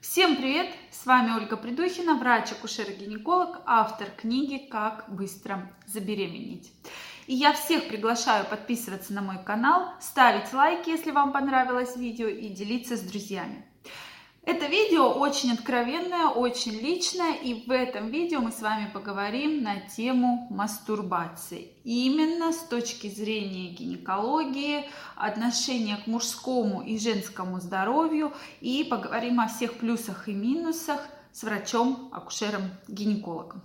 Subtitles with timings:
[0.00, 0.68] Всем привет!
[0.92, 6.72] С вами Ольга Придухина, врач-акушер-гинеколог, автор книги «Как быстро забеременеть».
[7.26, 12.48] И я всех приглашаю подписываться на мой канал, ставить лайки, если вам понравилось видео, и
[12.48, 13.64] делиться с друзьями.
[14.48, 19.78] Это видео очень откровенное, очень личное, и в этом видео мы с вами поговорим на
[19.78, 21.72] тему мастурбации.
[21.84, 28.32] Именно с точки зрения гинекологии, отношения к мужскому и женскому здоровью,
[28.62, 33.60] и поговорим о всех плюсах и минусах с врачом, акушером, гинекологом.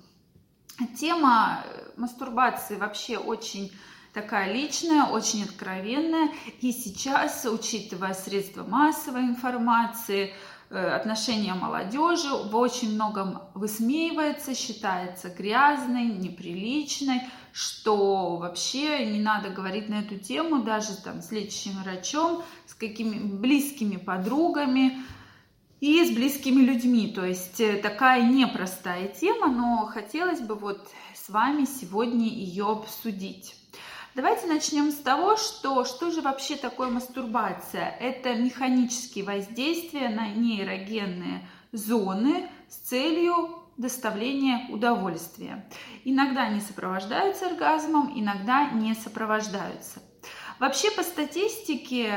[0.99, 1.63] Тема
[1.95, 3.71] мастурбации вообще очень
[4.13, 6.29] такая личная, очень откровенная.
[6.59, 10.33] И сейчас, учитывая средства массовой информации,
[10.69, 19.89] Э, отношения молодежи в очень многом высмеивается, считается грязной, неприличной, что вообще не надо говорить
[19.89, 25.03] на эту тему даже там с лечащим врачом, с какими близкими подругами
[25.79, 27.11] и с близкими людьми.
[27.13, 33.55] То есть э, такая непростая тема, но хотелось бы вот с вами сегодня ее обсудить.
[34.15, 37.89] Давайте начнем с того, что что же вообще такое мастурбация?
[37.99, 45.67] Это механические воздействия на нейрогенные зоны с целью доставления удовольствия.
[46.03, 49.99] Иногда они сопровождаются оргазмом, иногда не сопровождаются.
[50.59, 52.13] Вообще по статистике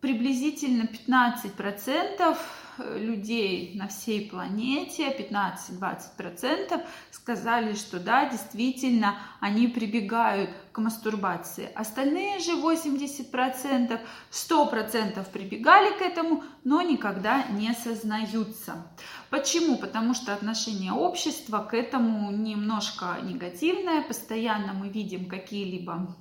[0.00, 2.38] приблизительно 15%
[2.78, 11.70] людей на всей планете, 15-20%, сказали, что да, действительно, они прибегают к мастурбации.
[11.74, 18.86] Остальные же 80%, 100% прибегали к этому, но никогда не сознаются.
[19.30, 19.76] Почему?
[19.76, 24.02] Потому что отношение общества к этому немножко негативное.
[24.02, 26.16] Постоянно мы видим какие-либо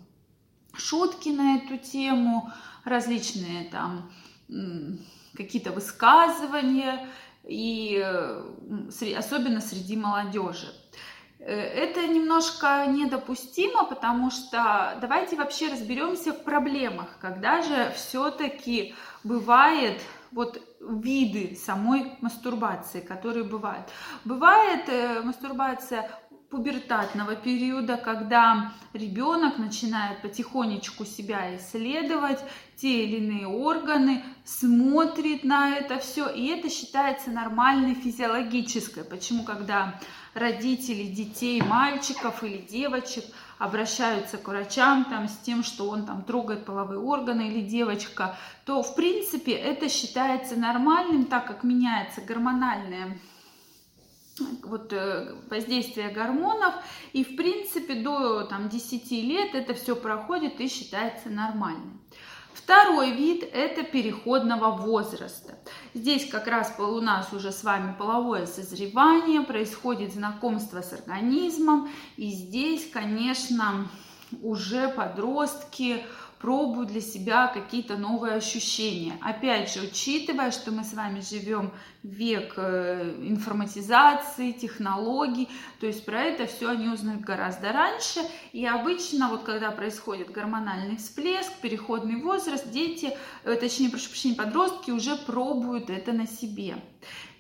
[0.77, 2.51] шутки на эту тему,
[2.83, 4.09] различные там
[5.35, 7.07] какие-то высказывания,
[7.43, 8.03] и
[9.15, 10.67] особенно среди молодежи.
[11.39, 20.01] Э, это немножко недопустимо, потому что давайте вообще разберемся в проблемах, когда же все-таки бывает
[20.31, 23.87] вот виды самой мастурбации, которые бывают.
[24.25, 26.09] Бывает э, мастурбация
[26.49, 32.39] пубертатного периода, когда ребенок начинает потихонечку себя исследовать,
[32.75, 39.03] те или иные органы, смотрит на это все, и это считается нормальной физиологической.
[39.03, 39.99] Почему, когда
[40.33, 43.25] родители детей, мальчиков или девочек
[43.57, 48.83] обращаются к врачам там, с тем, что он там трогает половые органы или девочка, то
[48.83, 53.17] в принципе это считается нормальным, так как меняется гормональная
[54.63, 56.75] вот э, воздействие гормонов,
[57.13, 62.01] и в принципе до там, 10 лет это все проходит и считается нормальным.
[62.53, 65.57] Второй вид– это переходного возраста.
[65.93, 72.29] Здесь как раз у нас уже с вами половое созревание, происходит знакомство с организмом, и
[72.31, 73.87] здесь, конечно,
[74.41, 76.03] уже подростки
[76.45, 79.17] пробую для себя какие-то новые ощущения.
[79.19, 81.71] Опять же, учитывая, что мы с вами живем
[82.03, 88.19] век э, информатизации, технологий, то есть про это все они узнают гораздо раньше.
[88.53, 94.91] И обычно, вот когда происходит гормональный всплеск, переходный возраст, дети, э, точнее, прошу прощения, подростки
[94.91, 96.75] уже пробуют это на себе.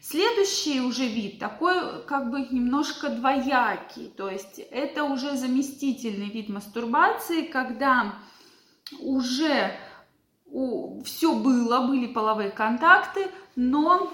[0.01, 7.43] Следующий уже вид такой как бы немножко двоякий, то есть это уже заместительный вид мастурбации,
[7.43, 8.15] когда
[8.99, 9.71] уже
[10.45, 14.11] у, все было, были половые контакты, но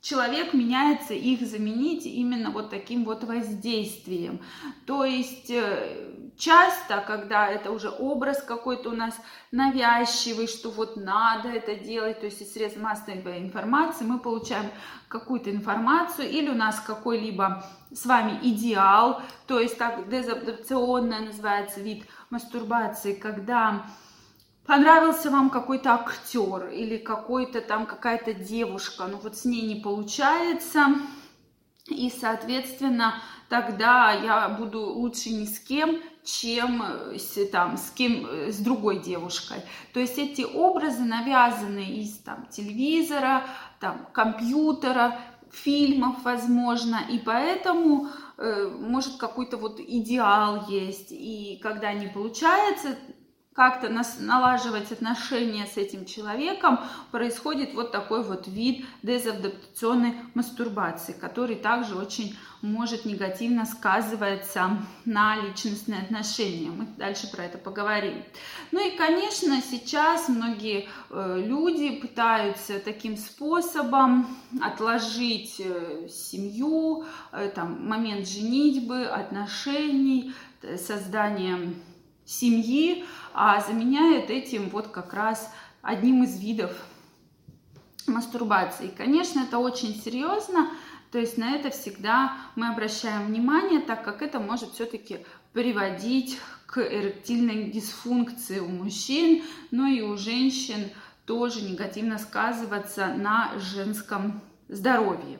[0.00, 4.40] человек меняется их заменить именно вот таким вот воздействием.
[4.86, 9.14] То есть э, часто, когда это уже образ какой-то у нас
[9.50, 14.70] навязчивый, что вот надо это делать, то есть из средств массовой информации мы получаем
[15.08, 22.04] какую-то информацию, или у нас какой-либо с вами идеал, то есть так дезадаптационная называется вид
[22.30, 23.86] мастурбации, когда
[24.68, 30.88] понравился вам какой-то актер или какой-то там какая-то девушка, но вот с ней не получается,
[31.86, 33.14] и, соответственно,
[33.48, 36.84] тогда я буду лучше ни с кем, чем
[37.16, 39.62] с, там, с кем, с другой девушкой.
[39.94, 43.46] То есть эти образы навязаны из там, телевизора,
[43.80, 45.18] там, компьютера,
[45.50, 52.98] фильмов, возможно, и поэтому э, может какой-то вот идеал есть, и когда не получается,
[53.54, 53.90] как-то
[54.20, 56.78] налаживать отношения с этим человеком,
[57.10, 66.02] происходит вот такой вот вид дезадаптационной мастурбации, который также очень может негативно сказываться на личностные
[66.02, 66.70] отношения.
[66.70, 68.22] Мы дальше про это поговорим.
[68.70, 77.88] Ну и, конечно, сейчас многие э, люди пытаются таким способом отложить э, семью, э, там,
[77.88, 80.32] момент женитьбы, отношений,
[80.76, 81.74] создания
[82.28, 86.72] семьи, а заменяет этим вот как раз одним из видов
[88.06, 88.92] мастурбации.
[88.96, 90.70] Конечно, это очень серьезно,
[91.10, 96.78] то есть на это всегда мы обращаем внимание, так как это может все-таки приводить к
[96.78, 100.90] эректильной дисфункции у мужчин, но и у женщин
[101.24, 105.38] тоже негативно сказываться на женском здоровье.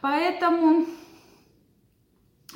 [0.00, 0.86] Поэтому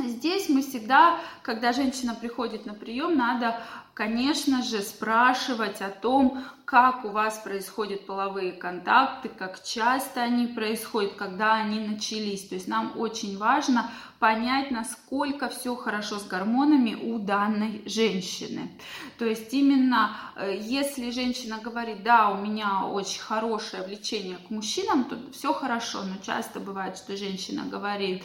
[0.09, 3.61] Здесь мы всегда, когда женщина приходит на прием, надо,
[4.01, 11.15] конечно же, спрашивать о том, как у вас происходят половые контакты, как часто они происходят,
[11.15, 12.49] когда они начались.
[12.49, 18.71] То есть нам очень важно понять, насколько все хорошо с гормонами у данной женщины.
[19.19, 25.05] То есть именно э, если женщина говорит, да, у меня очень хорошее влечение к мужчинам,
[25.05, 28.23] то все хорошо, но часто бывает, что женщина говорит,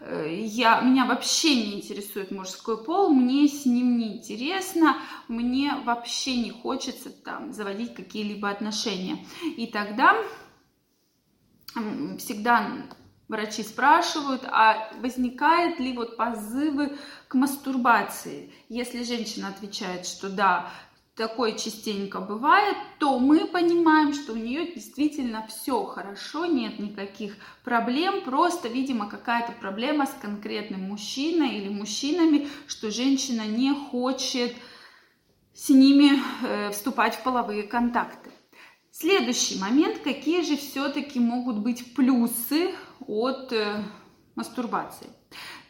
[0.00, 4.96] «Э, я, меня вообще не интересует мужской пол, мне с ним не интересно,
[5.28, 9.24] мне вообще не хочется там заводить какие-либо отношения.
[9.56, 10.16] И тогда
[12.18, 12.86] всегда
[13.28, 16.96] врачи спрашивают, а возникает ли вот позывы
[17.28, 18.52] к мастурбации?
[18.68, 20.70] Если женщина отвечает, что да,
[21.18, 28.22] такое частенько бывает, то мы понимаем, что у нее действительно все хорошо, нет никаких проблем,
[28.22, 34.54] просто, видимо, какая-то проблема с конкретным мужчиной или мужчинами, что женщина не хочет
[35.58, 38.30] с ними э, вступать в половые контакты.
[38.92, 43.82] Следующий момент, какие же все-таки могут быть плюсы от э,
[44.36, 45.08] мастурбации.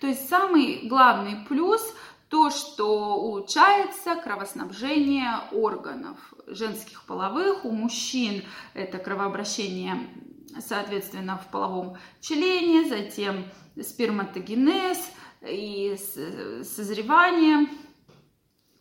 [0.01, 1.81] То есть самый главный плюс
[2.29, 7.65] то, что улучшается кровоснабжение органов женских половых.
[7.65, 8.45] У мужчин
[8.75, 10.07] это кровообращение,
[10.61, 13.47] соответственно, в половом члене, затем
[13.81, 14.99] сперматогенез
[15.41, 15.97] и
[16.63, 17.69] созревание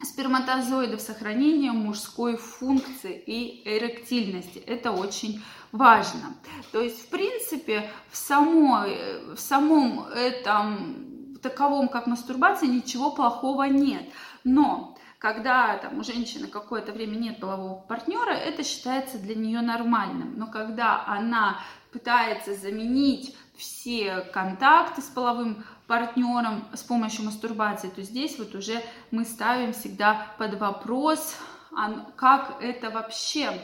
[0.02, 4.60] сперматозоидов, сохранение мужской функции и эректильности.
[4.60, 6.36] Это очень важно.
[6.72, 14.04] То есть, в принципе, в, самой, в самом этом таковом, как мастурбация, ничего плохого нет.
[14.44, 20.38] Но когда там, у женщины какое-то время нет полового партнера, это считается для нее нормальным.
[20.38, 21.60] Но когда она
[21.98, 29.26] пытается заменить все контакты с половым партнером с помощью мастурбации, то здесь вот уже мы
[29.26, 31.36] ставим всегда под вопрос,
[32.16, 33.60] как это вообще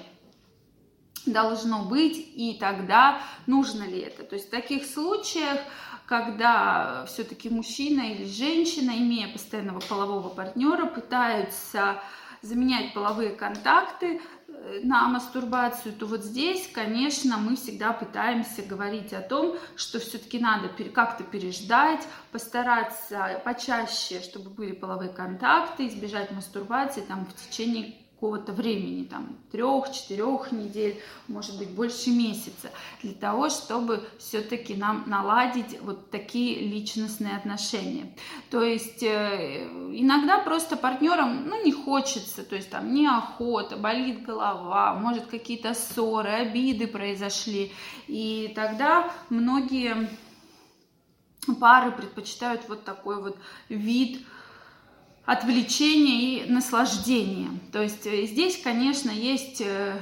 [1.27, 4.23] должно быть и тогда нужно ли это.
[4.23, 5.59] То есть в таких случаях
[6.05, 12.01] когда все-таки мужчина или женщина, имея постоянного полового партнера, пытаются
[12.41, 14.21] заменять половые контакты
[14.83, 20.69] на мастурбацию, то вот здесь, конечно, мы всегда пытаемся говорить о том, что все-таки надо
[20.93, 22.01] как-то переждать,
[22.31, 30.53] постараться почаще, чтобы были половые контакты, избежать мастурбации там в течение какого-то времени, там, трех-четырех
[30.53, 30.97] недель,
[31.27, 32.71] может быть, больше месяца,
[33.01, 38.15] для того, чтобы все-таки нам наладить вот такие личностные отношения.
[38.49, 44.93] То есть э, иногда просто партнерам, ну, не хочется, то есть там неохота, болит голова,
[44.93, 47.73] может, какие-то ссоры, обиды произошли,
[48.07, 50.07] и тогда многие
[51.59, 53.37] пары предпочитают вот такой вот
[53.67, 54.25] вид
[55.25, 57.49] отвлечение и наслаждение.
[57.71, 59.97] То есть э, здесь, конечно, есть э,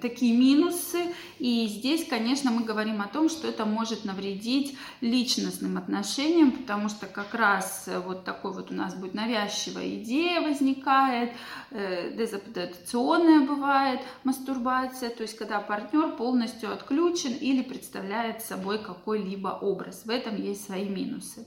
[0.00, 6.52] такие минусы, и здесь, конечно, мы говорим о том, что это может навредить личностным отношениям,
[6.52, 11.32] потому что как раз э, вот такой вот у нас будет навязчивая идея возникает,
[11.70, 20.06] дезадаптационная бывает мастурбация, то есть когда партнер полностью отключен или представляет собой какой-либо образ.
[20.06, 21.46] В этом есть свои минусы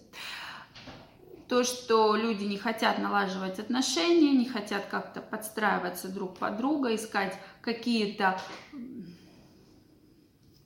[1.47, 7.37] то, что люди не хотят налаживать отношения, не хотят как-то подстраиваться друг под друга, искать
[7.61, 8.39] какие-то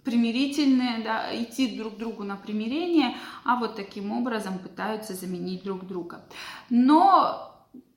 [0.04, 6.26] примирительные, да, идти друг другу на примирение, а вот таким образом пытаются заменить друг друга.
[6.70, 7.48] Но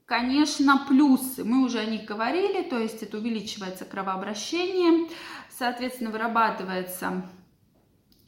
[0.07, 5.09] Конечно, плюсы, мы уже о них говорили, то есть это увеличивается кровообращение,
[5.49, 7.25] соответственно, вырабатывается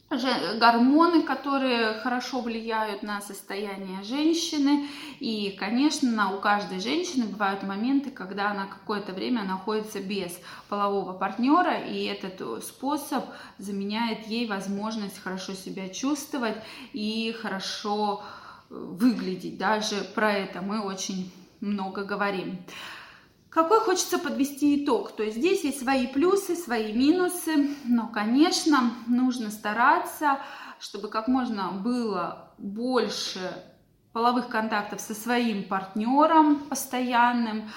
[0.09, 4.87] гормоны, которые хорошо влияют на состояние женщины.
[5.19, 10.31] И, конечно, у каждой женщины бывают моменты, когда она какое-то время находится без
[10.69, 13.25] полового партнера, и этот способ
[13.57, 16.57] заменяет ей возможность хорошо себя чувствовать
[16.93, 18.23] и хорошо
[18.69, 19.57] э, выглядеть.
[19.57, 22.59] Даже про это мы очень много говорим.
[23.49, 25.13] Какой хочется подвести итог?
[25.13, 30.39] То есть здесь есть свои плюсы, свои минусы, но, конечно, нужно стараться,
[30.79, 33.53] чтобы как можно было больше
[34.11, 37.69] половых контактов со своим партнером постоянным.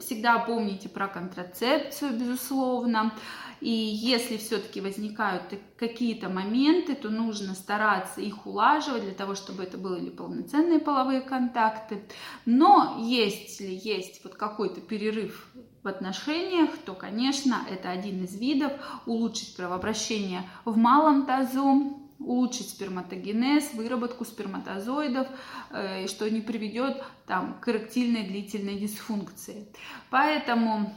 [0.00, 3.12] Всегда помните про контрацепцию, безусловно.
[3.60, 5.42] И если все-таки возникают
[5.78, 12.02] какие-то моменты, то нужно стараться их улаживать для того, чтобы это были полноценные половые контакты.
[12.44, 15.48] Но если есть вот какой-то перерыв
[15.82, 18.72] в отношениях, то, конечно, это один из видов
[19.06, 25.28] улучшить кровообращение в малом тазу, улучшить сперматогенез, выработку сперматозоидов,
[25.70, 29.68] э, что не приведет там, к эректильной длительной дисфункции.
[30.10, 30.94] Поэтому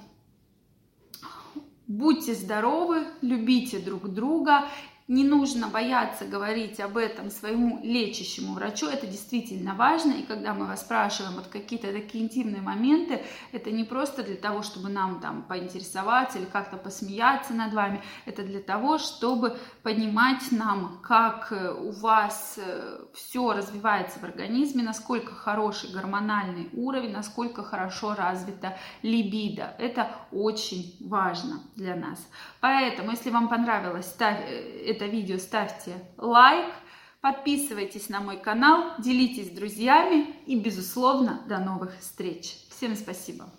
[1.90, 4.66] Будьте здоровы, любите друг друга
[5.10, 10.12] не нужно бояться говорить об этом своему лечащему врачу, это действительно важно.
[10.12, 14.62] И когда мы вас спрашиваем вот какие-то такие интимные моменты, это не просто для того,
[14.62, 21.00] чтобы нам там поинтересоваться или как-то посмеяться над вами, это для того, чтобы понимать нам,
[21.02, 28.14] как э, у вас э, все развивается в организме, насколько хороший гормональный уровень, насколько хорошо
[28.14, 29.74] развита либидо.
[29.80, 32.30] Это очень важно для нас.
[32.60, 36.74] Поэтому, если вам понравилось, ставь, э, это видео ставьте лайк,
[37.22, 42.58] подписывайтесь на мой канал, делитесь с друзьями и, безусловно, до новых встреч.
[42.70, 43.50] Всем спасибо!